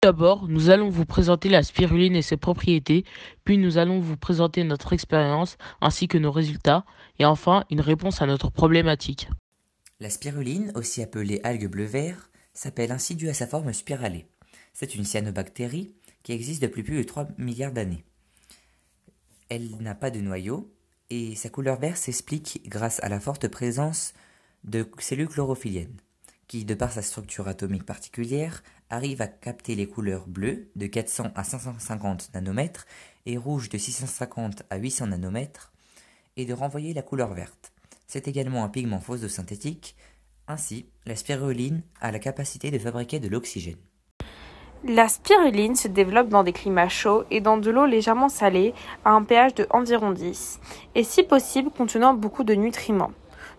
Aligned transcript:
D'abord, 0.00 0.46
nous 0.46 0.70
allons 0.70 0.90
vous 0.90 1.04
présenter 1.04 1.48
la 1.48 1.64
spiruline 1.64 2.14
et 2.14 2.22
ses 2.22 2.36
propriétés, 2.36 3.04
puis 3.42 3.58
nous 3.58 3.78
allons 3.78 3.98
vous 3.98 4.16
présenter 4.16 4.62
notre 4.62 4.92
expérience 4.92 5.58
ainsi 5.80 6.06
que 6.06 6.18
nos 6.18 6.30
résultats, 6.30 6.84
et 7.18 7.24
enfin 7.24 7.64
une 7.68 7.80
réponse 7.80 8.22
à 8.22 8.26
notre 8.26 8.48
problématique. 8.48 9.28
La 9.98 10.08
spiruline, 10.08 10.70
aussi 10.76 11.02
appelée 11.02 11.40
algue 11.42 11.66
bleu-vert, 11.66 12.30
s'appelle 12.54 12.92
ainsi 12.92 13.16
due 13.16 13.28
à 13.28 13.34
sa 13.34 13.48
forme 13.48 13.72
spiralée. 13.72 14.26
C'est 14.72 14.94
une 14.94 15.04
cyanobactérie 15.04 15.92
qui 16.22 16.30
existe 16.30 16.62
depuis 16.62 16.84
plus 16.84 16.98
de 16.98 17.02
3 17.02 17.26
milliards 17.36 17.72
d'années. 17.72 18.04
Elle 19.48 19.78
n'a 19.80 19.96
pas 19.96 20.12
de 20.12 20.20
noyau 20.20 20.72
et 21.10 21.34
sa 21.34 21.48
couleur 21.48 21.80
verte 21.80 21.96
s'explique 21.96 22.62
grâce 22.66 23.02
à 23.02 23.08
la 23.08 23.18
forte 23.18 23.48
présence 23.48 24.14
de 24.62 24.88
cellules 25.00 25.26
chlorophylliennes 25.26 25.96
qui, 26.48 26.64
de 26.64 26.74
par 26.74 26.90
sa 26.90 27.02
structure 27.02 27.46
atomique 27.46 27.84
particulière, 27.84 28.62
arrive 28.90 29.22
à 29.22 29.26
capter 29.26 29.74
les 29.74 29.86
couleurs 29.86 30.26
bleues 30.26 30.68
de 30.76 30.86
400 30.86 31.28
à 31.34 31.44
550 31.44 32.30
nanomètres 32.34 32.86
et 33.26 33.36
rouges 33.36 33.68
de 33.68 33.78
650 33.78 34.62
à 34.70 34.76
800 34.76 35.08
nanomètres, 35.08 35.72
et 36.36 36.46
de 36.46 36.54
renvoyer 36.54 36.94
la 36.94 37.02
couleur 37.02 37.34
verte. 37.34 37.72
C'est 38.06 38.28
également 38.28 38.64
un 38.64 38.68
pigment 38.68 39.00
photosynthétique. 39.00 39.96
Ainsi, 40.46 40.86
la 41.04 41.16
spiruline 41.16 41.82
a 42.00 42.10
la 42.10 42.18
capacité 42.18 42.70
de 42.70 42.78
fabriquer 42.78 43.18
de 43.18 43.28
l'oxygène. 43.28 43.76
La 44.84 45.08
spiruline 45.08 45.74
se 45.74 45.88
développe 45.88 46.28
dans 46.28 46.44
des 46.44 46.52
climats 46.52 46.88
chauds 46.88 47.24
et 47.30 47.40
dans 47.40 47.58
de 47.58 47.70
l'eau 47.70 47.84
légèrement 47.84 48.28
salée 48.28 48.72
à 49.04 49.10
un 49.10 49.24
pH 49.24 49.54
de 49.54 49.66
environ 49.70 50.12
10, 50.12 50.60
et 50.94 51.02
si 51.02 51.24
possible 51.24 51.70
contenant 51.70 52.14
beaucoup 52.14 52.44
de 52.44 52.54
nutriments. 52.54 53.12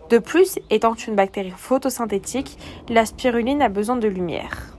De 0.10 0.18
plus, 0.18 0.58
étant 0.70 0.96
une 0.96 1.16
bactérie 1.16 1.54
photosynthétique, 1.56 2.58
la 2.88 3.06
spiruline 3.06 3.62
a 3.62 3.70
besoin 3.70 3.98
de 3.98 4.08
lumière. 4.08 4.79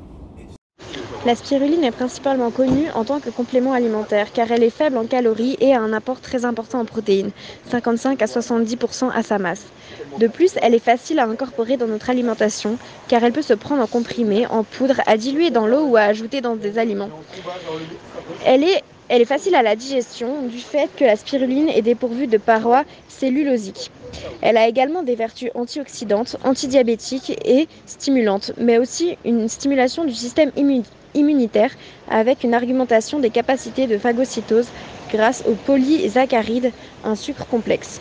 La 1.27 1.34
spiruline 1.34 1.84
est 1.84 1.91
principalement 1.91 2.51
connue 2.51 2.88
en 2.95 3.05
tant 3.05 3.20
que 3.20 3.28
complément 3.28 3.74
alimentaire 3.74 4.33
car 4.33 4.51
elle 4.51 4.62
est 4.62 4.70
faible 4.70 4.97
en 4.97 5.05
calories 5.05 5.56
et 5.61 5.75
a 5.75 5.81
un 5.81 5.92
apport 5.92 6.20
très 6.20 6.47
important 6.47 6.81
en 6.81 6.86
protéines, 6.86 7.31
55 7.70 8.22
à 8.22 8.25
70% 8.25 9.11
à 9.12 9.22
sa 9.22 9.39
masse. 9.39 9.67
De 10.19 10.28
plus, 10.28 10.53
elle 10.62 10.75
est 10.75 10.78
facile 10.78 11.19
à 11.19 11.27
incorporer 11.27 11.77
dans 11.77 11.86
notre 11.86 12.09
alimentation 12.09 12.78
car 13.09 13.22
elle 13.22 13.33
peut 13.33 13.42
se 13.42 13.53
prendre 13.53 13.83
en 13.83 13.86
comprimé, 13.86 14.47
en 14.47 14.64
poudre, 14.64 15.03
à 15.06 15.19
diluer 15.19 15.50
dans 15.50 15.67
l'eau 15.67 15.84
ou 15.89 15.97
à 15.97 16.03
ajouter 16.03 16.41
dans 16.41 16.56
des 16.56 16.78
aliments. 16.78 17.11
Elle 19.11 19.22
est 19.22 19.27
facile 19.27 19.56
à 19.56 19.62
la 19.62 19.75
digestion 19.75 20.47
du 20.47 20.61
fait 20.61 20.89
que 20.94 21.03
la 21.05 21.16
spiruline 21.16 21.69
est 21.69 21.83
dépourvue 21.83 22.28
de 22.28 22.39
parois 22.39 22.84
cellulosiques. 23.08 23.91
Elle 24.41 24.56
a 24.56 24.69
également 24.69 25.03
des 25.03 25.16
vertus 25.16 25.50
antioxydantes, 25.56 26.36
antidiabétiques 26.44 27.36
et 27.44 27.66
stimulantes, 27.86 28.53
mais 28.56 28.78
aussi 28.78 29.19
une 29.25 29.48
stimulation 29.48 30.05
du 30.05 30.14
système 30.14 30.53
immunitaire 31.14 31.72
avec 32.08 32.44
une 32.44 32.55
argumentation 32.55 33.19
des 33.19 33.31
capacités 33.31 33.88
de 33.88 33.98
phagocytose 33.98 34.69
grâce 35.11 35.42
aux 35.44 35.56
polysaccharides, 35.56 36.70
un 37.03 37.16
sucre 37.16 37.48
complexe. 37.48 38.00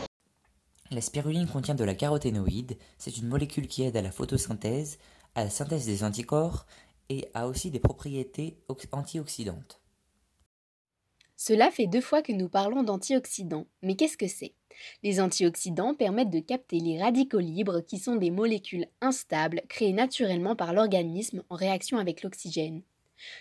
La 0.91 1.01
spiruline 1.01 1.47
contient 1.47 1.73
de 1.73 1.83
la 1.83 1.95
caroténoïde, 1.95 2.77
c'est 2.99 3.17
une 3.17 3.27
molécule 3.27 3.67
qui 3.67 3.81
aide 3.81 3.97
à 3.97 4.03
la 4.03 4.11
photosynthèse, 4.11 4.99
à 5.33 5.45
la 5.45 5.49
synthèse 5.49 5.87
des 5.87 6.03
anticorps 6.03 6.67
et 7.09 7.27
a 7.33 7.47
aussi 7.47 7.71
des 7.71 7.79
propriétés 7.79 8.57
antioxydantes. 8.91 9.78
Cela 11.41 11.71
fait 11.71 11.87
deux 11.87 12.01
fois 12.01 12.21
que 12.21 12.33
nous 12.33 12.49
parlons 12.49 12.83
d'antioxydants, 12.83 13.65
mais 13.81 13.95
qu'est-ce 13.95 14.17
que 14.17 14.27
c'est? 14.27 14.51
Les 15.03 15.21
antioxydants 15.21 15.95
permettent 15.95 16.31
de 16.31 16.41
capter 16.41 16.79
les 16.79 17.01
radicaux 17.01 17.39
libres 17.39 17.79
qui 17.79 17.97
sont 17.97 18.17
des 18.17 18.29
molécules 18.29 18.87
instables 18.99 19.61
créées 19.69 19.93
naturellement 19.93 20.57
par 20.57 20.73
l'organisme 20.73 21.41
en 21.49 21.55
réaction 21.55 21.97
avec 21.97 22.23
l'oxygène. 22.23 22.81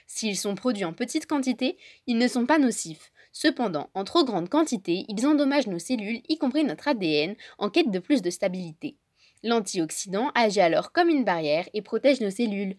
S'ils 0.06 0.36
sont 0.36 0.54
produits 0.54 0.84
en 0.84 0.92
petite 0.92 1.26
quantité, 1.26 1.76
ils 2.06 2.18
ne 2.18 2.28
sont 2.28 2.46
pas 2.46 2.60
nocifs. 2.60 3.10
Cependant, 3.32 3.90
en 3.94 4.04
trop 4.04 4.24
grande 4.24 4.48
quantité, 4.48 5.04
ils 5.08 5.26
endommagent 5.26 5.66
nos 5.66 5.80
cellules, 5.80 6.22
y 6.28 6.38
compris 6.38 6.62
notre 6.62 6.86
ADN, 6.86 7.34
en 7.58 7.68
quête 7.68 7.90
de 7.90 7.98
plus 7.98 8.22
de 8.22 8.30
stabilité. 8.30 8.94
L'antioxydant 9.42 10.30
agit 10.36 10.60
alors 10.60 10.92
comme 10.92 11.08
une 11.08 11.24
barrière 11.24 11.68
et 11.74 11.82
protège 11.82 12.20
nos 12.20 12.30
cellules. 12.30 12.76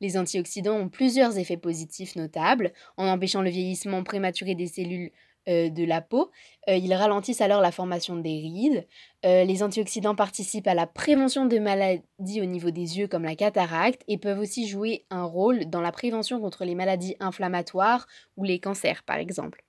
Les 0.00 0.16
antioxydants 0.16 0.76
ont 0.76 0.88
plusieurs 0.88 1.38
effets 1.38 1.56
positifs 1.56 2.16
notables, 2.16 2.72
en 2.96 3.06
empêchant 3.08 3.42
le 3.42 3.50
vieillissement 3.50 4.02
prématuré 4.04 4.54
des 4.54 4.66
cellules 4.66 5.10
euh, 5.48 5.70
de 5.70 5.84
la 5.84 6.02
peau. 6.02 6.30
Euh, 6.68 6.76
ils 6.76 6.92
ralentissent 6.92 7.40
alors 7.40 7.62
la 7.62 7.72
formation 7.72 8.16
des 8.16 8.38
rides. 8.38 8.86
Euh, 9.24 9.44
les 9.44 9.62
antioxydants 9.62 10.14
participent 10.14 10.66
à 10.66 10.74
la 10.74 10.86
prévention 10.86 11.46
de 11.46 11.58
maladies 11.58 12.42
au 12.42 12.44
niveau 12.44 12.70
des 12.70 12.98
yeux 12.98 13.08
comme 13.08 13.24
la 13.24 13.34
cataracte 13.34 14.02
et 14.08 14.18
peuvent 14.18 14.40
aussi 14.40 14.68
jouer 14.68 15.06
un 15.08 15.24
rôle 15.24 15.70
dans 15.70 15.80
la 15.80 15.90
prévention 15.90 16.38
contre 16.38 16.64
les 16.64 16.74
maladies 16.74 17.16
inflammatoires 17.18 18.06
ou 18.36 18.44
les 18.44 18.58
cancers 18.58 19.02
par 19.04 19.16
exemple. 19.16 19.64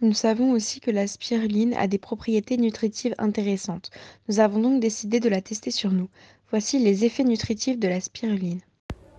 Nous 0.00 0.14
savons 0.14 0.50
aussi 0.50 0.80
que 0.80 0.90
la 0.90 1.06
spiruline 1.06 1.74
a 1.74 1.86
des 1.86 1.98
propriétés 1.98 2.56
nutritives 2.56 3.14
intéressantes. 3.18 3.90
Nous 4.28 4.40
avons 4.40 4.58
donc 4.58 4.80
décidé 4.80 5.20
de 5.20 5.28
la 5.28 5.42
tester 5.42 5.70
sur 5.70 5.92
nous. 5.92 6.08
Voici 6.48 6.78
les 6.78 7.04
effets 7.04 7.22
nutritifs 7.22 7.78
de 7.78 7.86
la 7.86 8.00
spiruline. 8.00 8.60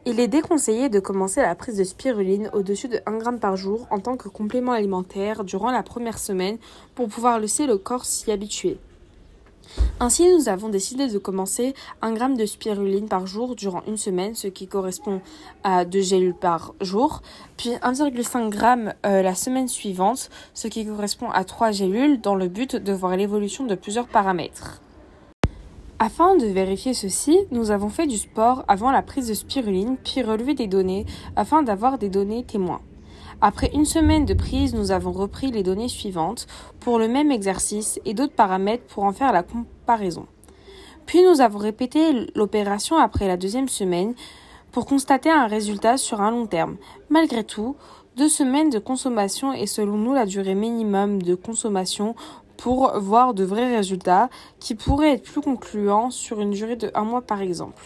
Il 0.08 0.20
est 0.20 0.28
déconseillé 0.28 0.90
de 0.90 1.00
commencer 1.00 1.44
la 1.44 1.54
prise 1.54 1.78
de 1.78 1.84
spiruline 1.84 2.50
au-dessus 2.54 2.88
de 2.88 3.00
1 3.06 3.20
g 3.20 3.38
par 3.40 3.56
jour 3.56 3.86
en 3.92 4.00
tant 4.00 4.18
que 4.18 4.30
complément 4.30 4.72
alimentaire 4.72 5.44
durant 5.44 5.70
la 5.70 5.84
première 5.84 6.18
semaine 6.18 6.58
pour 6.96 7.08
pouvoir 7.08 7.40
laisser 7.40 7.68
le 7.68 7.78
corps 7.78 8.06
s'y 8.06 8.32
habituer. 8.32 8.80
Ainsi, 10.00 10.28
nous 10.34 10.50
avons 10.50 10.70
décidé 10.70 11.08
de 11.08 11.20
commencer 11.20 11.76
1 12.02 12.16
g 12.16 12.36
de 12.36 12.46
spiruline 12.48 13.08
par 13.08 13.28
jour 13.28 13.56
durant 13.56 13.84
une 13.86 13.96
semaine, 13.96 14.34
ce 14.34 14.48
qui 14.48 14.66
correspond 14.66 15.22
à 15.64 15.86
2 15.86 16.02
gélules 16.02 16.34
par 16.34 16.74
jour, 16.82 17.22
puis 17.56 17.70
1,5 17.70 18.52
g 18.52 18.92
euh, 19.06 19.22
la 19.22 19.36
semaine 19.36 19.68
suivante, 19.68 20.32
ce 20.56 20.68
qui 20.68 20.84
correspond 20.84 21.30
à 21.30 21.44
3 21.44 21.70
gélules, 21.70 22.20
dans 22.20 22.36
le 22.36 22.48
but 22.48 22.76
de 22.76 22.92
voir 22.92 23.16
l'évolution 23.16 23.68
de 23.68 23.76
plusieurs 23.76 24.08
paramètres. 24.08 24.82
Afin 26.04 26.36
de 26.36 26.48
vérifier 26.48 26.96
ceci, 26.96 27.38
nous 27.52 27.70
avons 27.70 27.90
fait 27.90 28.08
du 28.08 28.18
sport 28.18 28.66
avant 28.68 28.90
la 28.90 29.04
prise 29.04 29.28
de 29.28 29.36
spiruline, 29.36 29.98
puis 30.04 30.24
relevé 30.24 30.56
des 30.56 30.66
données 30.66 31.06
afin 31.36 31.62
d'avoir 31.62 32.00
des 32.00 32.10
données 32.10 32.44
témoins. 32.44 32.82
Après 33.40 33.70
une 33.76 33.86
semaine 33.86 34.26
de 34.26 34.34
prise, 34.34 34.74
nous 34.74 34.90
avons 34.90 35.12
repris 35.12 35.52
les 35.52 35.62
données 35.62 35.90
suivantes 35.90 36.48
pour 36.80 36.98
le 36.98 37.08
même 37.08 37.32
exercice 37.32 38.00
et 38.04 38.16
d'autres 38.16 38.34
paramètres 38.34 38.86
pour 38.88 39.04
en 39.04 39.12
faire 39.12 39.32
la 39.32 39.44
comparaison. 39.44 40.26
Puis 41.06 41.22
nous 41.22 41.40
avons 41.40 41.60
répété 41.60 42.26
l'opération 42.34 42.98
après 42.98 43.28
la 43.28 43.38
deuxième 43.38 43.70
semaine 43.70 44.16
pour 44.72 44.88
constater 44.88 45.30
un 45.30 45.46
résultat 45.46 45.98
sur 45.98 46.20
un 46.20 46.32
long 46.32 46.48
terme. 46.48 46.78
Malgré 47.12 47.44
tout, 47.44 47.76
deux 48.18 48.30
semaines 48.30 48.72
de 48.72 48.80
consommation 48.80 49.54
est 49.54 49.68
selon 49.68 49.98
nous 49.98 50.16
la 50.16 50.26
durée 50.26 50.56
minimum 50.56 51.22
de 51.22 51.36
consommation 51.36 52.16
pour 52.62 53.00
voir 53.00 53.34
de 53.34 53.44
vrais 53.44 53.76
résultats 53.76 54.30
qui 54.60 54.76
pourraient 54.76 55.14
être 55.14 55.24
plus 55.24 55.42
concluants 55.42 56.12
sur 56.12 56.40
une 56.42 56.52
durée 56.52 56.76
de 56.76 56.92
un 56.94 57.04
mois 57.04 57.24
par 57.24 57.42
exemple. 57.42 57.84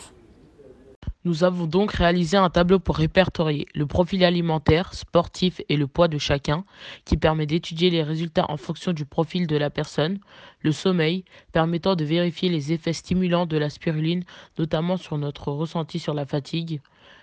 Nous 1.24 1.46
avons 1.46 1.66
donc 1.66 1.94
réalisé 1.94 2.36
un 2.36 2.50
tableau 2.50 2.78
pour 2.78 2.98
répertorier 2.98 3.68
le 3.74 3.88
profil 3.88 4.24
alimentaire, 4.26 4.94
sportif 4.94 5.62
et 5.70 5.78
le 5.78 5.88
poids 5.88 6.10
de 6.10 6.18
chacun, 6.18 6.66
qui 7.06 7.16
permet 7.16 7.46
d'étudier 7.46 7.90
les 7.90 8.04
résultats 8.04 8.46
en 8.50 8.58
fonction 8.58 8.92
du 8.92 9.06
profil 9.06 9.48
de 9.48 9.56
la 9.56 9.70
personne, 9.70 10.20
le 10.60 10.74
sommeil, 10.74 11.24
permettant 11.54 11.96
de 11.96 12.04
vérifier 12.04 12.50
les 12.50 12.74
effets 12.74 12.94
stimulants 12.94 13.46
de 13.46 13.58
la 13.58 13.70
spiruline, 13.70 14.24
notamment 14.60 14.98
sur 14.98 15.18
notre 15.18 15.52
ressenti 15.52 16.00
sur 16.00 16.14
la 16.14 16.26
fatigue, 16.26 16.82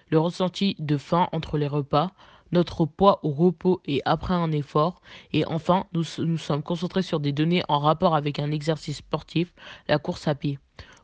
le 0.09 0.19
ressenti 0.19 0.75
de 0.79 0.97
faim 0.97 1.29
entre 1.33 1.59
les 1.59 1.69
repas, 1.69 2.13
notre 2.53 2.87
poids 2.87 3.21
au 3.23 3.31
repos 3.31 3.81
et 3.85 4.01
après 4.05 4.35
un 4.35 4.53
effort. 4.53 5.01
Et 5.33 5.45
enfin, 5.47 5.87
nous 5.93 6.05
nous 6.19 6.39
sommes 6.39 6.63
concentrés 6.63 7.03
sur 7.03 7.21
des 7.21 7.33
données 7.33 7.63
en 7.69 7.79
rapport 7.79 8.15
avec 8.15 8.39
un 8.39 8.51
exercice 8.51 8.99
sportif, 8.99 9.55
la 9.89 9.99
course 9.99 10.29
à 10.29 10.35
pied, 10.35 10.59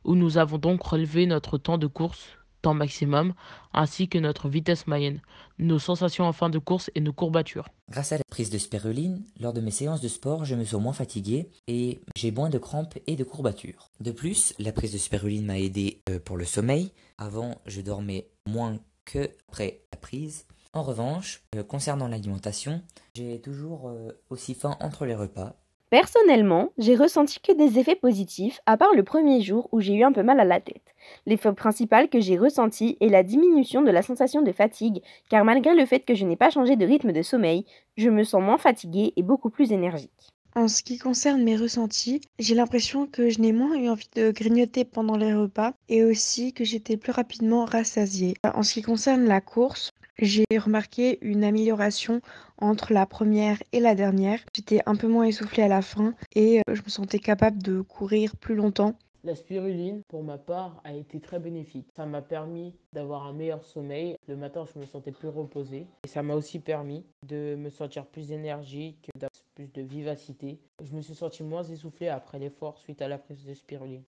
où 0.04 0.14
nous 0.14 0.38
avons 0.38 0.59
donc 0.59 0.82
relevé 0.82 1.26
notre 1.26 1.59
temps 1.59 1.78
de 1.78 1.86
course, 1.86 2.38
temps 2.62 2.75
maximum, 2.75 3.34
ainsi 3.72 4.09
que 4.09 4.19
notre 4.19 4.48
vitesse 4.48 4.86
moyenne, 4.86 5.20
nos 5.59 5.78
sensations 5.78 6.25
en 6.25 6.32
fin 6.32 6.50
de 6.50 6.59
course 6.59 6.91
et 6.94 7.00
nos 7.00 7.12
courbatures. 7.12 7.68
Grâce 7.91 8.12
à 8.12 8.18
la 8.18 8.24
prise 8.30 8.50
de 8.50 8.59
spiruline, 8.59 9.24
lors 9.41 9.53
de 9.53 9.60
mes 9.60 9.71
séances 9.71 10.00
de 10.00 10.09
sport, 10.09 10.45
je 10.45 10.54
me 10.54 10.65
sens 10.65 10.83
moins 10.83 10.92
fatigué 10.92 11.50
et 11.66 12.00
j'ai 12.16 12.30
moins 12.30 12.50
de 12.50 12.59
crampes 12.59 12.98
et 13.06 13.16
de 13.16 13.24
courbatures. 13.24 13.91
De 14.00 14.10
plus, 14.10 14.54
la 14.59 14.72
prise 14.72 14.92
de 14.92 14.98
spiruline 14.98 15.47
m'a 15.47 15.59
aidé 15.59 16.03
euh, 16.10 16.18
pour 16.18 16.36
le 16.36 16.45
sommeil. 16.45 16.92
Avant, 17.16 17.60
je 17.66 17.80
dormais 17.80 18.28
moins 18.47 18.78
que 19.04 19.30
après 19.48 19.83
la 19.92 19.98
prise. 19.98 20.47
En 20.74 20.82
revanche, 20.82 21.42
euh, 21.56 21.62
concernant 21.62 22.09
l'alimentation, 22.09 22.82
j'ai 23.15 23.41
toujours 23.41 23.88
euh, 23.88 24.12
aussi 24.28 24.54
faim 24.54 24.76
entre 24.80 25.06
les 25.06 25.15
repas. 25.15 25.56
Personnellement, 25.91 26.68
j'ai 26.76 26.94
ressenti 26.94 27.41
que 27.41 27.53
des 27.53 27.78
effets 27.78 27.97
positifs, 27.97 28.60
à 28.66 28.76
part 28.76 28.92
le 28.94 29.03
premier 29.03 29.41
jour 29.41 29.70
où 29.72 29.80
j'ai 29.80 29.94
eu 29.94 30.04
un 30.04 30.12
peu 30.12 30.22
mal 30.22 30.38
à 30.38 30.44
la 30.44 30.60
tête. 30.60 30.94
L'effet 31.24 31.54
principal 31.54 32.10
que 32.10 32.20
j'ai 32.20 32.36
ressenti 32.36 32.98
est 33.00 33.09
la 33.09 33.22
diminution 33.22 33.80
de 33.80 33.91
la 33.91 34.03
sensation 34.03 34.42
de 34.42 34.53
fatigue, 34.53 35.03
car 35.30 35.47
malgré 35.47 35.74
le 35.74 35.86
fait 35.86 36.00
que 36.00 36.15
je 36.15 36.26
n'ai 36.26 36.36
pas 36.36 36.50
changé 36.50 36.76
de 36.76 36.84
rythme 36.84 37.12
de 37.12 37.22
sommeil, 37.22 37.64
je 37.97 38.10
me 38.10 38.22
sens 38.22 38.42
moins 38.42 38.59
fatiguée 38.59 39.14
et 39.16 39.22
beaucoup 39.22 39.48
plus 39.48 39.72
énergique. 39.72 40.34
En 40.54 40.68
ce 40.68 40.82
qui 40.82 40.98
concerne 40.98 41.42
mes 41.42 41.56
ressentis, 41.56 42.21
j'ai 42.38 42.54
l'impression 42.54 43.06
que 43.06 43.30
je 43.30 43.41
n'ai 43.41 43.53
moins 43.53 43.74
eu 43.76 43.88
envie 43.88 44.09
de 44.14 44.30
grignoter 44.30 44.84
pendant 44.84 45.16
les 45.16 45.32
repas 45.32 45.72
et 45.88 46.04
aussi 46.04 46.53
que 46.53 46.64
j'étais 46.64 46.97
plus 46.97 47.12
rapidement 47.12 47.64
rassasiée. 47.64 48.34
En 48.42 48.62
ce 48.62 48.74
qui 48.74 48.82
concerne 48.82 49.24
la 49.24 49.41
course, 49.41 49.92
J'ai 50.20 50.47
remarqué 50.59 51.24
une 51.24 51.44
amélioration 51.44 52.20
entre 52.60 52.92
la 52.92 53.06
première 53.06 53.62
et 53.70 53.78
la 53.78 53.94
dernière. 53.94 54.41
J'étais 54.53 54.80
un 54.84 54.97
peu 54.97 55.06
moins 55.06 55.22
essoufflée 55.22 55.62
à 55.62 55.68
la 55.68 55.80
fin 55.80 56.12
et 56.34 56.59
euh, 56.59 56.74
je 56.74 56.82
me 56.82 56.88
sentais 56.88 57.20
capable 57.20 57.62
de 57.62 57.82
courir 57.82 58.36
plus 58.36 58.56
longtemps. 58.56 58.97
La 59.22 59.36
spiruline, 59.36 60.03
pour 60.09 60.24
ma 60.24 60.36
part, 60.36 60.80
a 60.82 60.92
été 60.92 61.20
très 61.20 61.38
bénéfique. 61.38 61.86
Ça 61.94 62.04
m'a 62.04 62.20
permis 62.20 62.74
d'avoir 62.92 63.26
un 63.26 63.32
meilleur 63.32 63.62
sommeil. 63.62 64.16
Le 64.26 64.36
matin, 64.36 64.65
je 64.65 64.80
me 64.80 64.86
sentais 64.86 65.12
plus 65.12 65.28
reposé. 65.28 65.86
Et 66.04 66.09
ça 66.09 66.24
m'a 66.24 66.34
aussi 66.34 66.59
permis 66.59 67.04
de 67.24 67.54
me 67.56 67.71
sentir 67.71 68.04
plus 68.04 68.32
énergique, 68.32 69.10
d'avoir 69.14 69.30
plus 69.54 69.72
de 69.72 69.82
vivacité. 69.82 70.59
Je 70.82 70.97
me 70.97 71.00
suis 71.00 71.14
senti 71.14 71.44
moins 71.44 71.62
essoufflé 71.62 72.09
après 72.09 72.41
l'effort 72.41 72.78
suite 72.78 73.03
à 73.03 73.06
la 73.09 73.18
prise 73.18 73.44
de 73.44 73.54
spiruline. 73.54 74.03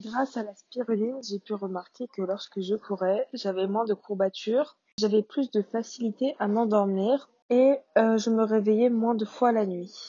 Grâce 0.00 0.38
à 0.38 0.42
la 0.42 0.54
spiruline, 0.54 1.20
j'ai 1.22 1.38
pu 1.38 1.52
remarquer 1.52 2.06
que 2.06 2.22
lorsque 2.22 2.60
je 2.60 2.76
courais, 2.76 3.26
j'avais 3.34 3.66
moins 3.66 3.84
de 3.84 3.94
courbatures, 3.94 4.78
j'avais 4.98 5.22
plus 5.22 5.50
de 5.50 5.62
facilité 5.62 6.34
à 6.38 6.48
m'endormir 6.48 7.30
et 7.50 7.74
euh, 7.96 8.18
je 8.18 8.30
me 8.30 8.42
réveillais 8.42 8.90
moins 8.90 9.14
de 9.14 9.24
fois 9.24 9.52
la 9.52 9.64
nuit. 9.64 10.08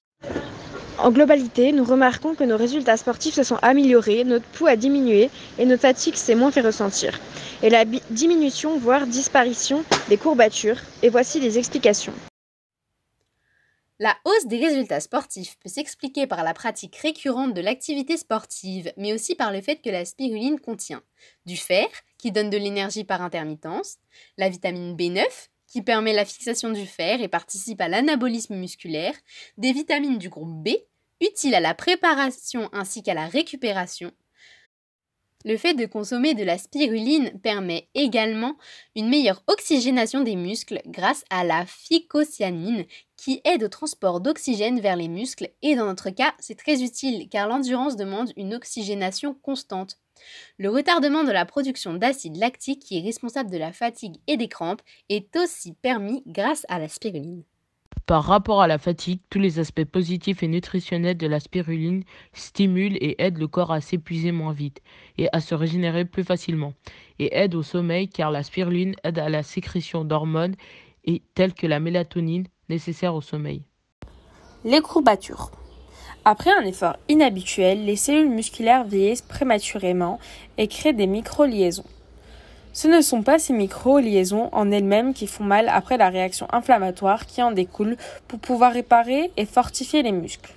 En 0.97 1.12
globalité, 1.12 1.71
nous 1.71 1.86
remarquons 1.86 2.36
que 2.36 2.44
nos 2.44 2.57
résultats 2.57 2.97
sportifs 2.97 3.36
se 3.36 3.44
sont 3.44 3.57
améliorés, 3.62 4.25
notre 4.25 4.45
pouls 4.45 4.68
a 4.68 4.75
diminué 4.75 5.30
et 5.57 5.65
notre 5.65 5.83
fatigue 5.83 6.15
s'est 6.15 6.36
moins 6.36 6.51
fait 6.51 6.59
ressentir. 6.59 7.18
Et 7.63 7.69
la 7.69 7.86
diminution, 8.09 8.77
voire 8.77 9.07
disparition 9.07 9.83
des 10.09 10.18
courbatures. 10.18 10.77
Et 11.01 11.09
voici 11.09 11.39
les 11.39 11.57
explications. 11.57 12.13
La 14.01 14.18
hausse 14.24 14.46
des 14.46 14.66
résultats 14.66 15.01
sportifs 15.01 15.57
peut 15.60 15.68
s'expliquer 15.68 16.25
par 16.25 16.46
la 16.46 16.54
pratique 16.54 16.96
récurrente 16.96 17.54
de 17.54 17.60
l'activité 17.60 18.16
sportive, 18.16 18.94
mais 18.96 19.12
aussi 19.12 19.36
par 19.36 19.51
le 19.51 19.60
fait 19.60 19.81
que 19.81 19.90
la 19.90 20.06
spiruline 20.06 20.57
contient 20.57 21.04
du 21.46 21.57
fer, 21.57 21.86
qui 22.18 22.31
donne 22.31 22.50
de 22.50 22.57
l'énergie 22.57 23.04
par 23.04 23.22
intermittence, 23.22 23.98
la 24.38 24.48
vitamine 24.48 24.96
B9, 24.96 25.25
qui 25.68 25.81
permet 25.81 26.13
la 26.13 26.24
fixation 26.24 26.72
du 26.72 26.86
fer 26.86 27.22
et 27.22 27.28
participe 27.28 27.81
à 27.81 27.90
l'anabolisme 27.90 28.56
musculaire, 28.56 29.16
des 29.57 29.74
vitamines 29.74 30.18
du 30.18 30.30
groupe 30.30 30.63
B, 30.63 30.69
utiles 31.19 31.56
à 31.56 31.60
la 31.60 31.74
préparation 31.74 32.69
ainsi 32.72 33.04
qu'à 33.04 33.13
la 33.13 33.28
récupération. 33.28 34.13
Le 35.45 35.56
fait 35.56 35.74
de 35.74 35.86
consommer 35.86 36.33
de 36.33 36.44
la 36.44 36.57
spiruline 36.57 37.39
permet 37.39 37.88
également 37.95 38.57
une 38.94 39.07
meilleure 39.07 39.41
oxygénation 39.47 40.21
des 40.21 40.36
muscles 40.36 40.81
grâce 40.86 41.24
à 41.30 41.45
la 41.45 41.65
phycocyanine 41.65 42.86
qui 43.15 43.39
aide 43.45 43.63
au 43.63 43.69
transport 43.69 44.19
d'oxygène 44.19 44.81
vers 44.81 44.97
les 44.97 45.07
muscles 45.07 45.50
et 45.62 45.77
dans 45.77 45.86
notre 45.86 46.09
cas 46.09 46.33
c'est 46.39 46.57
très 46.57 46.83
utile 46.83 47.30
car 47.30 47.47
l'endurance 47.47 47.95
demande 47.95 48.33
une 48.36 48.53
oxygénation 48.53 49.33
constante. 49.33 49.97
Le 50.57 50.69
retardement 50.69 51.24
de 51.24 51.31
la 51.31 51.45
production 51.45 51.94
d'acide 51.94 52.36
lactique 52.36 52.83
qui 52.83 52.97
est 52.97 53.01
responsable 53.01 53.50
de 53.50 53.57
la 53.57 53.71
fatigue 53.71 54.18
et 54.27 54.36
des 54.36 54.50
crampes 54.50 54.81
est 55.07 55.33
aussi 55.38 55.71
permis 55.71 56.21
grâce 56.27 56.65
à 56.68 56.80
la 56.80 56.89
spiruline. 56.89 57.45
Par 58.10 58.24
rapport 58.24 58.64
à 58.64 58.68
la 58.68 58.80
fatigue, 58.80 59.20
tous 59.30 59.38
les 59.38 59.60
aspects 59.60 59.86
positifs 59.86 60.42
et 60.42 60.48
nutritionnels 60.48 61.16
de 61.16 61.28
la 61.28 61.40
spiruline 61.40 62.04
stimulent 62.34 62.98
et 63.02 63.22
aident 63.22 63.38
le 63.38 63.48
corps 63.48 63.72
à 63.72 63.82
s'épuiser 63.82 64.32
moins 64.32 64.52
vite 64.52 64.82
et 65.20 65.30
à 65.32 65.40
se 65.40 65.54
régénérer 65.54 66.06
plus 66.06 66.24
facilement, 66.24 66.74
et 67.20 67.38
aident 67.38 67.54
au 67.54 67.62
sommeil 67.62 68.10
car 68.10 68.32
la 68.32 68.42
spiruline 68.42 68.96
aide 69.04 69.20
à 69.20 69.30
la 69.30 69.44
sécrétion 69.44 70.06
d'hormones 70.06 70.56
telles 71.36 71.54
que 71.54 71.68
la 71.68 71.80
mélatonine 71.80 72.48
nécessaire 72.68 73.14
au 73.14 73.22
sommeil. 73.22 73.62
Les 74.66 74.82
courbatures. 74.82 75.52
Après 76.26 76.50
un 76.52 76.66
effort 76.66 76.98
inhabituel, 77.10 77.86
les 77.86 77.96
cellules 77.96 78.32
musculaires 78.32 78.86
vieillissent 78.86 79.22
prématurément 79.22 80.18
et 80.58 80.68
créent 80.68 80.94
des 80.94 81.06
micro-liaisons. 81.06 81.86
Ce 82.71 82.88
ne 82.88 83.01
sont 83.01 83.24
pas 83.24 83.39
ces 83.39 83.54
micro-liaisons 83.54 84.50
en 84.51 84.71
elles-mêmes 84.71 85.13
qui 85.13 85.27
font 85.27 85.44
mal 85.44 85.69
après 85.69 85.98
la 85.98 86.10
réaction 86.10 86.48
inflammatoire 86.51 87.25
qui 87.25 87.42
en 87.42 87.51
découle 87.51 87.98
pour 88.27 88.39
pouvoir 88.39 88.74
réparer 88.74 89.31
et 89.38 89.45
fortifier 89.45 90.04
les 90.04 90.12
muscles. 90.12 90.54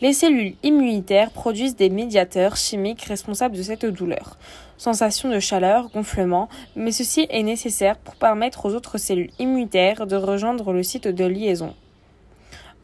Les 0.00 0.14
cellules 0.14 0.54
immunitaires 0.62 1.30
produisent 1.30 1.76
des 1.76 1.90
médiateurs 1.90 2.56
chimiques 2.56 3.02
responsables 3.02 3.54
de 3.54 3.62
cette 3.62 3.84
douleur, 3.84 4.38
sensation 4.78 5.28
de 5.28 5.38
chaleur, 5.40 5.90
gonflement, 5.90 6.48
mais 6.74 6.90
ceci 6.90 7.26
est 7.28 7.42
nécessaire 7.42 7.98
pour 7.98 8.16
permettre 8.16 8.64
aux 8.64 8.74
autres 8.74 8.96
cellules 8.96 9.30
immunitaires 9.38 10.06
de 10.06 10.16
rejoindre 10.16 10.72
le 10.72 10.82
site 10.82 11.06
de 11.06 11.24
liaison. 11.26 11.74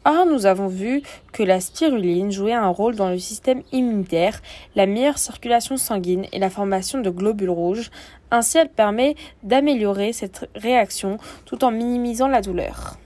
Or, 0.09 0.25
nous 0.25 0.45
avons 0.45 0.67
vu 0.67 1.01
que 1.33 1.43
la 1.43 1.59
spiruline 1.59 2.31
jouait 2.31 2.53
un 2.53 2.69
rôle 2.69 2.95
dans 2.95 3.09
le 3.09 3.19
système 3.19 3.61
immunitaire, 3.73 4.41
la 4.75 4.85
meilleure 4.85 5.17
circulation 5.17 5.75
sanguine 5.75 6.27
et 6.31 6.39
la 6.39 6.49
formation 6.49 7.01
de 7.01 7.09
globules 7.09 7.49
rouges. 7.49 7.91
Ainsi, 8.31 8.57
elle 8.57 8.69
permet 8.69 9.15
d'améliorer 9.43 10.13
cette 10.13 10.49
réaction 10.55 11.17
tout 11.45 11.63
en 11.63 11.71
minimisant 11.71 12.27
la 12.27 12.41
douleur. 12.41 12.97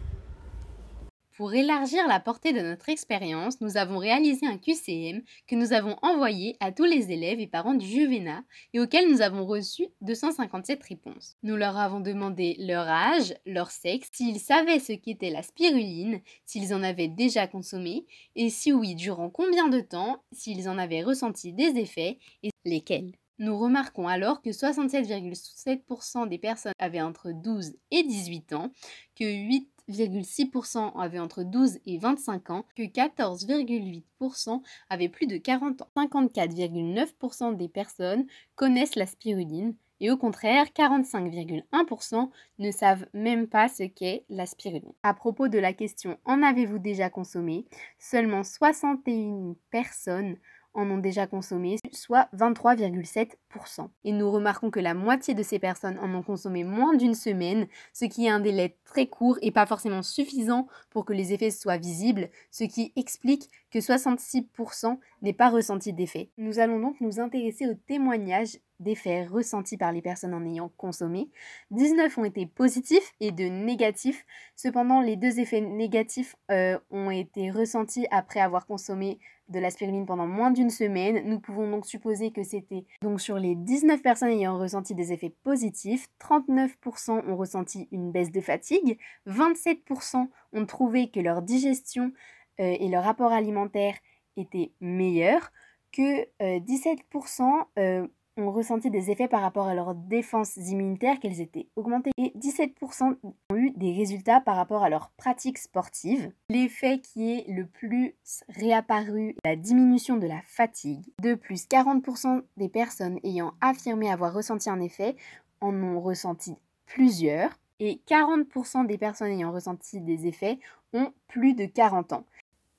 Pour 1.42 1.56
élargir 1.56 2.08
la 2.08 2.20
portée 2.20 2.54
de 2.54 2.60
notre 2.60 2.90
expérience, 2.90 3.62
nous 3.62 3.76
avons 3.76 3.98
réalisé 3.98 4.46
un 4.46 4.60
QCM 4.60 5.24
que 5.48 5.56
nous 5.56 5.74
avons 5.74 5.96
envoyé 6.04 6.56
à 6.60 6.72
tous 6.72 6.84
les 6.84 7.12
élèves 7.12 7.40
et 7.40 7.48
parents 7.48 7.74
du 7.74 7.88
Juvena 7.88 8.44
et 8.74 8.80
auquel 8.80 9.10
nous 9.10 9.22
avons 9.22 9.48
reçu 9.48 9.88
257 10.02 10.84
réponses. 10.84 11.38
Nous 11.42 11.56
leur 11.56 11.78
avons 11.78 12.00
demandé 12.00 12.58
leur 12.60 12.88
âge, 12.88 13.34
leur 13.48 13.72
sexe, 13.72 14.10
s'ils 14.12 14.40
savaient 14.40 14.80
ce 14.80 14.94
qu'était 14.94 15.32
la 15.32 15.42
spiruline, 15.42 16.22
s'ils 16.46 16.76
en 16.76 16.84
avaient 16.84 17.08
déjà 17.08 17.48
consommé 17.48 18.06
et 18.36 18.52
si 18.52 18.72
oui, 18.72 18.94
durant 18.94 19.32
combien 19.32 19.68
de 19.68 19.80
temps, 19.80 20.22
s'ils 20.32 20.70
en 20.70 20.78
avaient 20.78 21.02
ressenti 21.02 21.54
des 21.54 21.80
effets 21.80 22.20
et 22.44 22.52
lesquels. 22.66 23.14
Nous 23.42 23.58
remarquons 23.58 24.08
alors 24.08 24.44
que 24.44 24.52
67,7% 24.52 26.30
des 26.30 26.38
personnes 26.38 26.74
avaient 26.78 27.02
entre 27.02 27.32
12 27.32 27.74
et 27.90 28.04
18 28.04 28.54
ans, 28.54 28.72
que 29.16 29.26
8 29.26 29.68
6% 29.90 31.02
avaient 31.02 31.18
entre 31.18 31.42
12 31.42 31.80
et 31.88 31.98
25 31.98 32.52
ans, 32.52 32.66
que 32.76 32.84
14,8% 32.84 34.62
avaient 34.90 35.10
plus 35.10 35.26
de 35.26 35.38
40 35.38 35.82
ans. 35.82 35.88
54,9% 35.98 37.58
des 37.58 37.68
personnes 37.68 38.28
connaissent 38.56 38.96
la 38.96 39.08
spiruline 39.08 39.74
et 40.04 40.10
au 40.10 40.18
contraire, 40.18 40.66
45,1% 40.76 42.30
ne 42.58 42.72
savent 42.72 43.06
même 43.14 43.48
pas 43.48 43.70
ce 43.70 43.84
qu'est 43.84 44.26
la 44.30 44.48
spiruline. 44.48 44.94
À 45.04 45.14
propos 45.14 45.48
de 45.48 45.60
la 45.60 45.74
question 45.74 46.18
En 46.26 46.42
avez-vous 46.42 46.80
déjà 46.80 47.10
consommé? 47.12 47.66
Seulement 48.00 48.44
61 48.44 49.56
personnes 49.70 50.38
en 50.74 50.90
ont 50.90 50.98
déjà 50.98 51.28
consommé, 51.28 51.78
soit 51.92 52.30
23,7%. 52.34 53.90
Et 54.04 54.12
nous 54.12 54.32
remarquons 54.32 54.72
que 54.72 54.80
la 54.80 54.94
moitié 54.94 55.34
de 55.34 55.44
ces 55.44 55.60
personnes 55.60 56.00
en 56.00 56.14
ont 56.14 56.24
consommé 56.24 56.64
moins 56.64 56.96
d'une 56.96 57.16
semaine, 57.16 57.68
ce 57.94 58.06
qui 58.06 58.26
est 58.26 58.30
un 58.30 58.40
délai 58.40 58.78
très 58.86 59.08
court 59.08 59.38
et 59.42 59.52
pas 59.52 59.66
forcément 59.66 60.04
suffisant 60.04 60.68
pour 60.90 61.06
que 61.06 61.14
les 61.14 61.34
effets 61.34 61.52
soient 61.52 61.78
visibles, 61.78 62.30
ce 62.52 62.64
qui 62.64 62.94
explique 62.96 63.50
que 63.72 63.80
66% 63.80 65.00
n'aient 65.22 65.34
pas 65.34 65.50
ressenti 65.50 65.94
d'effet. 65.94 66.30
Nous 66.38 66.60
allons 66.60 66.80
donc 66.80 67.00
nous 67.02 67.20
intéresser 67.20 67.68
aux 67.68 67.74
témoignages 67.74 68.60
d'effets 68.80 69.26
ressentis 69.26 69.78
par 69.78 69.92
les 69.92 70.02
personnes 70.02 70.34
en 70.34 70.46
ayant 70.46 70.72
consommé. 70.76 71.30
19 71.72 72.18
ont 72.18 72.26
été 72.26 72.46
positifs 72.46 73.14
et 73.20 73.32
de 73.32 73.46
négatifs. 73.46 74.26
Cependant, 74.56 75.02
les 75.02 75.16
deux 75.16 75.40
effets 75.40 75.62
négatifs 75.62 76.36
euh, 76.50 76.78
ont 76.90 77.12
été 77.12 77.52
ressentis 77.52 78.08
après 78.12 78.40
avoir 78.40 78.66
consommé 78.66 79.20
de 79.52 79.60
la 79.60 79.70
spiruline 79.70 80.06
pendant 80.06 80.26
moins 80.26 80.52
d'une 80.52 80.70
semaine. 80.70 81.24
Nous 81.26 81.40
pouvons 81.40 81.70
donc 81.70 81.86
supposer 81.86 82.32
que 82.32 82.44
c'était 82.44 82.86
sur 83.18 83.38
les 83.38 83.56
19 83.56 84.02
personnes 84.02 84.30
ayant 84.30 84.58
ressenti 84.58 84.96
des 84.96 85.12
effets 85.12 85.36
positifs, 85.44 86.08
39% 86.20 87.28
ont 87.28 87.36
ressenti 87.36 87.88
une 87.92 88.12
baisse 88.12 88.32
de 88.32 88.42
fatigue, 88.42 88.98
27% 89.28 90.28
ont 90.54 90.66
trouvé 90.66 91.12
que 91.12 91.20
leur 91.20 91.42
digestion 91.42 92.14
euh, 92.60 92.76
et 92.80 92.90
leur 92.90 93.04
rapport 93.04 93.32
alimentaire 93.32 93.96
étaient 94.38 94.72
meilleurs, 94.80 95.52
que 95.92 96.26
17% 96.40 97.66
euh, 97.78 98.08
ont 98.38 98.52
ressenti 98.52 98.90
des 98.90 99.12
effets 99.12 99.28
par 99.28 99.42
rapport 99.42 99.68
à 99.68 99.76
leur 99.76 99.94
défense 99.94 100.56
immunitaire, 100.56 101.20
qu'elles 101.20 101.42
étaient 101.42 101.68
augmentées, 101.76 102.12
et 102.18 102.32
17% 102.38 103.18
ont 103.24 103.56
eu 103.56 103.72
des 103.72 103.94
résultats 103.94 104.40
par 104.40 104.56
rapport 104.56 104.84
à 104.84 104.90
leur 104.90 105.10
pratique 105.18 105.58
sportive. 105.58 106.32
L'effet 106.50 107.00
qui 107.00 107.34
est 107.34 107.46
le 107.50 107.66
plus 107.66 108.16
réapparu 108.50 109.36
la 109.44 109.56
diminution 109.56 110.18
de 110.18 110.28
la 110.28 110.42
fatigue. 110.46 111.06
De 111.22 111.36
plus, 111.36 111.68
40% 111.68 112.42
des 112.58 112.70
personnes 112.70 113.20
ayant 113.24 113.54
affirmé 113.60 114.10
avoir 114.10 114.34
ressenti 114.34 114.70
un 114.70 114.80
effet 114.80 115.16
en 115.60 115.76
ont 115.76 116.00
ressenti 116.00 116.56
plusieurs, 116.86 117.52
et 117.80 118.00
40% 118.08 118.86
des 118.86 118.98
personnes 119.00 119.32
ayant 119.32 119.52
ressenti 119.52 120.00
des 120.02 120.28
effets 120.28 120.60
ont 120.94 121.12
plus 121.28 121.56
de 121.56 121.66
40 121.66 122.14
ans. 122.14 122.26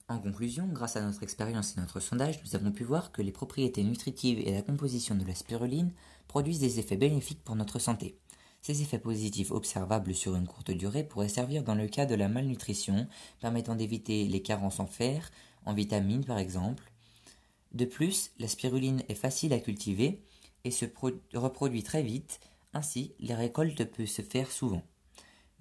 En 0.08 0.18
conclusion, 0.18 0.66
grâce 0.66 0.96
à 0.96 1.00
notre 1.00 1.22
expérience 1.22 1.76
et 1.76 1.80
notre 1.80 2.00
sondage, 2.00 2.40
nous 2.44 2.54
avons 2.56 2.72
pu 2.72 2.84
voir 2.84 3.12
que 3.12 3.22
les 3.22 3.32
propriétés 3.32 3.84
nutritives 3.84 4.40
et 4.40 4.52
la 4.52 4.62
composition 4.62 5.14
de 5.14 5.24
la 5.24 5.34
spiruline 5.34 5.92
produisent 6.28 6.58
des 6.58 6.80
effets 6.80 6.96
bénéfiques 6.96 7.42
pour 7.44 7.56
notre 7.56 7.78
santé. 7.78 8.18
Ces 8.62 8.82
effets 8.82 8.98
positifs 8.98 9.50
observables 9.50 10.14
sur 10.14 10.36
une 10.36 10.46
courte 10.46 10.70
durée 10.70 11.02
pourraient 11.02 11.28
servir 11.28 11.64
dans 11.64 11.74
le 11.74 11.88
cas 11.88 12.06
de 12.06 12.14
la 12.14 12.28
malnutrition, 12.28 13.08
permettant 13.40 13.74
d'éviter 13.74 14.26
les 14.26 14.42
carences 14.42 14.80
en 14.80 14.86
fer, 14.86 15.30
en 15.64 15.74
vitamines 15.74 16.24
par 16.24 16.38
exemple. 16.38 16.92
De 17.72 17.84
plus, 17.84 18.30
la 18.38 18.48
spiruline 18.48 19.02
est 19.08 19.14
facile 19.14 19.52
à 19.52 19.58
cultiver 19.58 20.22
et 20.64 20.70
se 20.70 20.84
reproduit 21.34 21.82
très 21.82 22.02
vite, 22.02 22.40
ainsi 22.72 23.14
les 23.18 23.34
récoltes 23.34 23.84
peuvent 23.84 24.06
se 24.06 24.22
faire 24.22 24.50
souvent. 24.50 24.82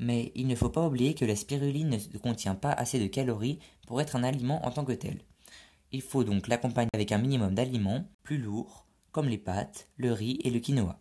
Mais 0.01 0.31
il 0.34 0.48
ne 0.48 0.55
faut 0.55 0.70
pas 0.70 0.86
oublier 0.86 1.13
que 1.13 1.25
la 1.25 1.36
spiruline 1.36 1.89
ne 2.12 2.17
contient 2.17 2.55
pas 2.55 2.72
assez 2.72 3.00
de 3.00 3.05
calories 3.05 3.60
pour 3.86 4.01
être 4.01 4.15
un 4.15 4.24
aliment 4.24 4.65
en 4.65 4.72
tant 4.72 4.84
que 4.84 4.93
tel. 4.93 5.22
Il 5.91 6.01
faut 6.01 6.24
donc 6.24 6.48
l'accompagner 6.48 6.89
avec 6.93 7.12
un 7.12 7.20
minimum 7.20 7.53
d'aliments 7.53 8.10
plus 8.24 8.39
lourds, 8.39 8.88
comme 9.12 9.29
les 9.29 9.38
pâtes, 9.38 9.89
le 9.98 10.12
riz 10.12 10.39
et 10.43 10.50
le 10.50 10.60
quinoa. 10.60 11.00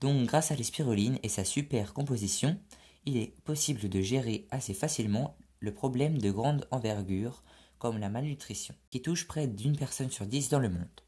Donc 0.00 0.26
grâce 0.26 0.50
à 0.50 0.56
la 0.56 0.62
spiruline 0.62 1.18
et 1.22 1.30
sa 1.30 1.46
super 1.46 1.94
composition, 1.94 2.60
il 3.06 3.16
est 3.16 3.40
possible 3.40 3.88
de 3.88 4.00
gérer 4.02 4.46
assez 4.50 4.74
facilement 4.74 5.34
le 5.60 5.72
problème 5.72 6.18
de 6.18 6.30
grande 6.30 6.68
envergure 6.70 7.42
comme 7.78 7.96
la 7.96 8.10
malnutrition, 8.10 8.74
qui 8.90 9.00
touche 9.00 9.26
près 9.26 9.46
d'une 9.46 9.76
personne 9.76 10.10
sur 10.10 10.26
dix 10.26 10.50
dans 10.50 10.58
le 10.58 10.68
monde. 10.68 11.00